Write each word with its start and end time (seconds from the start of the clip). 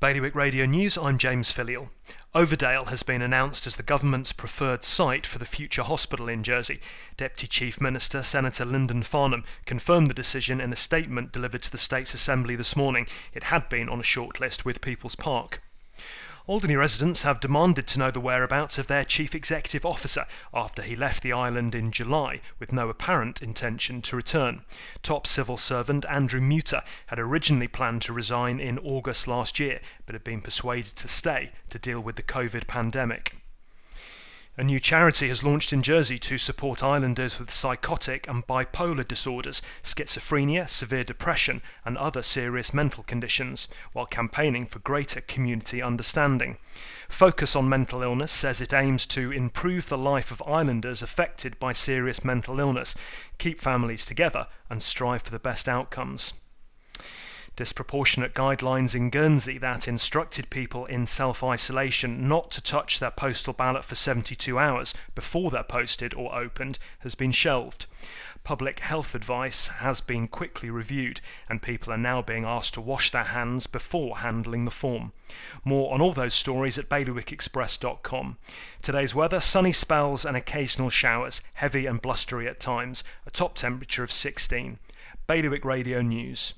Bailiwick 0.00 0.34
Radio 0.34 0.64
News, 0.64 0.96
I'm 0.96 1.18
James 1.18 1.52
Filial. 1.52 1.90
Overdale 2.34 2.86
has 2.86 3.02
been 3.02 3.20
announced 3.20 3.66
as 3.66 3.76
the 3.76 3.82
government's 3.82 4.32
preferred 4.32 4.82
site 4.82 5.26
for 5.26 5.38
the 5.38 5.44
future 5.44 5.82
hospital 5.82 6.26
in 6.26 6.42
Jersey. 6.42 6.80
Deputy 7.18 7.46
Chief 7.46 7.82
Minister 7.82 8.22
Senator 8.22 8.64
Lyndon 8.64 9.02
Farnham 9.02 9.44
confirmed 9.66 10.08
the 10.08 10.14
decision 10.14 10.58
in 10.58 10.72
a 10.72 10.76
statement 10.76 11.32
delivered 11.32 11.62
to 11.64 11.70
the 11.70 11.76
State's 11.76 12.14
Assembly 12.14 12.56
this 12.56 12.74
morning. 12.74 13.06
It 13.34 13.42
had 13.42 13.68
been 13.68 13.90
on 13.90 14.00
a 14.00 14.02
shortlist 14.02 14.64
with 14.64 14.80
People's 14.80 15.16
Park. 15.16 15.60
Alderney 16.46 16.76
residents 16.76 17.22
have 17.22 17.40
demanded 17.40 17.86
to 17.88 17.98
know 17.98 18.10
the 18.10 18.20
whereabouts 18.20 18.78
of 18.78 18.86
their 18.86 19.04
chief 19.04 19.34
executive 19.34 19.84
officer 19.84 20.26
after 20.54 20.82
he 20.82 20.96
left 20.96 21.22
the 21.22 21.32
island 21.32 21.74
in 21.74 21.92
July 21.92 22.40
with 22.58 22.72
no 22.72 22.88
apparent 22.88 23.42
intention 23.42 24.02
to 24.02 24.16
return. 24.16 24.62
Top 25.02 25.26
civil 25.26 25.56
servant 25.56 26.04
Andrew 26.08 26.40
Muter 26.40 26.82
had 27.06 27.18
originally 27.18 27.68
planned 27.68 28.02
to 28.02 28.12
resign 28.12 28.60
in 28.60 28.78
August 28.78 29.28
last 29.28 29.60
year, 29.60 29.80
but 30.06 30.14
had 30.14 30.24
been 30.24 30.40
persuaded 30.40 30.96
to 30.96 31.08
stay 31.08 31.50
to 31.70 31.78
deal 31.78 32.00
with 32.00 32.16
the 32.16 32.22
COVID 32.22 32.66
pandemic. 32.66 33.39
A 34.60 34.62
new 34.62 34.78
charity 34.78 35.28
has 35.28 35.42
launched 35.42 35.72
in 35.72 35.82
Jersey 35.82 36.18
to 36.18 36.36
support 36.36 36.82
islanders 36.82 37.38
with 37.38 37.50
psychotic 37.50 38.28
and 38.28 38.46
bipolar 38.46 39.08
disorders, 39.08 39.62
schizophrenia, 39.82 40.68
severe 40.68 41.02
depression, 41.02 41.62
and 41.82 41.96
other 41.96 42.20
serious 42.20 42.74
mental 42.74 43.02
conditions, 43.02 43.68
while 43.94 44.04
campaigning 44.04 44.66
for 44.66 44.78
greater 44.80 45.22
community 45.22 45.80
understanding. 45.80 46.58
Focus 47.08 47.56
on 47.56 47.70
Mental 47.70 48.02
Illness 48.02 48.32
says 48.32 48.60
it 48.60 48.74
aims 48.74 49.06
to 49.06 49.32
improve 49.32 49.88
the 49.88 49.96
life 49.96 50.30
of 50.30 50.42
islanders 50.46 51.00
affected 51.00 51.58
by 51.58 51.72
serious 51.72 52.22
mental 52.22 52.60
illness, 52.60 52.94
keep 53.38 53.62
families 53.62 54.04
together, 54.04 54.46
and 54.68 54.82
strive 54.82 55.22
for 55.22 55.30
the 55.30 55.38
best 55.38 55.70
outcomes 55.70 56.34
disproportionate 57.60 58.32
guidelines 58.32 58.94
in 58.94 59.10
Guernsey 59.10 59.58
that 59.58 59.86
instructed 59.86 60.48
people 60.48 60.86
in 60.86 61.04
self 61.04 61.44
isolation 61.44 62.26
not 62.26 62.50
to 62.52 62.62
touch 62.62 62.98
their 62.98 63.10
postal 63.10 63.52
ballot 63.52 63.84
for 63.84 63.94
72 63.94 64.58
hours 64.58 64.94
before 65.14 65.50
they're 65.50 65.62
posted 65.62 66.14
or 66.14 66.34
opened 66.34 66.78
has 67.00 67.14
been 67.14 67.32
shelved. 67.32 67.84
Public 68.44 68.80
health 68.80 69.14
advice 69.14 69.66
has 69.66 70.00
been 70.00 70.26
quickly 70.26 70.70
reviewed, 70.70 71.20
and 71.50 71.60
people 71.60 71.92
are 71.92 71.98
now 71.98 72.22
being 72.22 72.46
asked 72.46 72.72
to 72.72 72.80
wash 72.80 73.10
their 73.10 73.24
hands 73.24 73.66
before 73.66 74.20
handling 74.20 74.64
the 74.64 74.70
form. 74.70 75.12
More 75.62 75.92
on 75.92 76.00
all 76.00 76.14
those 76.14 76.32
stories 76.32 76.78
at 76.78 76.88
bailiwickexpress.com. 76.88 78.38
Today's 78.80 79.14
weather 79.14 79.42
sunny 79.42 79.74
spells 79.74 80.24
and 80.24 80.34
occasional 80.34 80.88
showers, 80.88 81.42
heavy 81.56 81.84
and 81.84 82.00
blustery 82.00 82.48
at 82.48 82.58
times, 82.58 83.04
a 83.26 83.30
top 83.30 83.54
temperature 83.56 84.02
of 84.02 84.10
16. 84.10 84.78
Bailiwick 85.26 85.66
Radio 85.66 86.00
News. 86.00 86.54